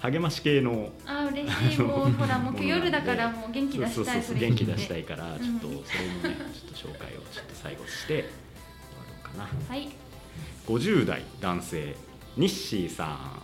[0.00, 1.78] 励まし系のあ嬉しい。
[1.80, 5.40] もうほらもう今日夜だからもう元気出したいそうそうそうれ元気出したいからうん。
[5.60, 8.26] ちょっとそれもねちょっと紹介をちょっと最後して終わ
[9.08, 9.48] ろうかな。
[9.68, 9.88] はい。
[10.66, 11.96] 50代男性
[12.36, 13.42] ニッシーさん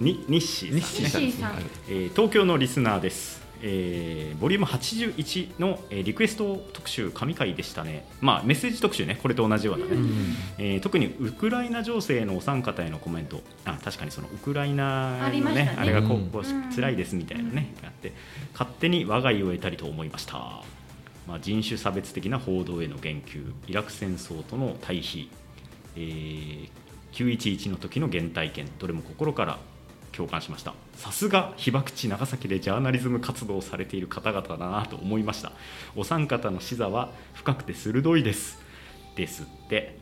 [0.00, 0.80] にニッシー
[1.10, 1.22] さん。
[1.24, 1.54] ねさん。
[1.54, 1.64] はい。
[1.88, 8.06] えー東京のリスナーです、えーボリューム81の、えーリクエスト特集神回でしたね。
[8.20, 9.18] まあメッセージ特集ね。
[9.20, 10.06] これと同じようなね、うん
[10.58, 13.40] えー特にウクライナ情勢のお三方へのコメント。
[13.64, 15.74] あ確かにそのウクライナのねね。
[15.76, 16.30] あれがこう、うん。
[16.30, 18.12] こううん辛いですみたいなね、あって
[18.52, 20.62] 勝手に我が家を得たりと思いました、
[21.26, 23.52] まあ、人種差別的な報道への言及。
[23.66, 25.28] イラク戦争との対比、
[25.96, 26.68] えー
[27.10, 28.68] 911の時の原体験。
[28.78, 29.58] どれも心から
[30.12, 30.74] 共感しました。
[30.96, 35.52] さすが被爆地長崎でジャーナリズム活動をされている方々だなと思いました。
[35.96, 38.58] お三方の視座は深くて鋭いです。
[39.16, 39.98] ですって。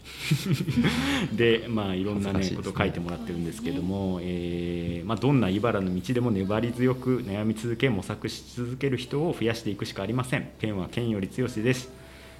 [1.32, 2.50] でまあいろんな、ねね。
[2.50, 10.48] ことを書いてもらってるんですけども、えーまあ、どんな茨の道でも粘り強く悩み続け模索し続ける人を増やしていくしかありません。
[10.58, 11.90] ペンは剣より強しです。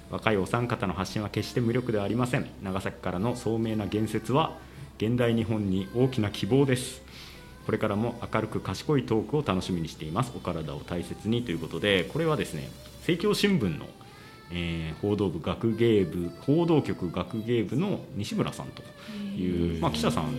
[0.09, 2.47] 若いお三方の発信は決して無力ではありません。
[2.63, 4.57] 長崎からの聡明な言説は
[4.97, 7.03] 現代日本に大きな希望です
[7.67, 10.31] これからも明るく賢いトークを楽しみにしています。
[10.33, 12.69] お体を大切にということでこれはですね
[13.01, 13.85] 政教新聞の、
[14.51, 18.81] えー報道部学芸部報道局学芸部の西村さんと
[19.37, 20.33] いう、まあ、記者さん、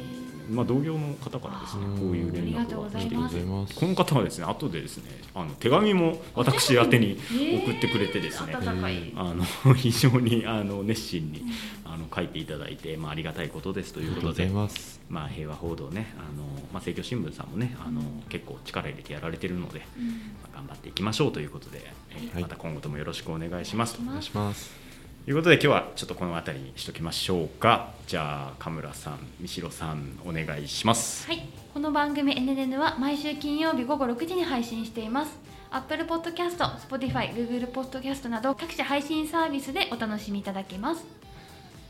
[0.48, 3.74] まあ、同業の方からですねうんこういう連絡が来ていますありがとうございます。
[3.74, 7.18] この方はですね後でですねあの手紙も私宛てに
[7.64, 11.44] 送ってくれてですね、温かい、あの 非常にあの熱心に
[11.84, 15.00] あの書いていただいて、まあ、ありがたいことですとありがとうございうことでいます。
[15.08, 20.08] まあ、平和報道ねあの、まあ、政教新聞さんもねあの、結構力入れてやられてるので、うん。
[20.08, 20.14] ま
[20.52, 22.42] あ、頑張っていきましょうということで、えーはい。
[22.42, 24.02] また今後ともよろしくお願いしますと。
[24.02, 24.87] お願いします
[25.28, 31.26] いうことで今日はちょっとこの辺りにしときましょうかじゃあ神村さん三代さんお願いします。
[31.26, 35.38] はい、この番組 NNN は毎週金曜日午後6時に配信しています。
[35.70, 41.04] Apple Podcast、Spotify、Google Podcast など各種配信サービスでお楽しみいただけます。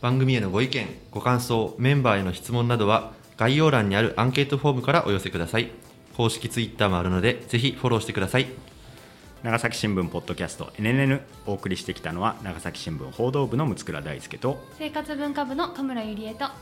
[0.00, 5.70] 番組へのご意見ご感想メンバーへの質問などは概要欄にあるアンケートフォームからお寄せください
[6.16, 8.46] 公式ツイッターもあるのでぜひフォローしてください
[9.42, 16.52] 長崎新聞ポッドキャスト NNN お送りしてきたのは長崎新聞報道部の六倉大輔と生活文化部の神村ゆりえと、さ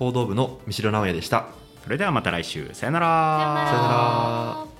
[0.00, 1.46] 報道部の三代直哉でした。
[1.84, 2.68] それではまた来週。
[2.72, 3.66] さよなら。
[3.68, 3.88] さよな
[4.70, 4.75] ら